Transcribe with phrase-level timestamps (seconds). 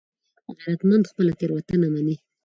[0.61, 2.15] غیرتمند خپله تېروتنه مني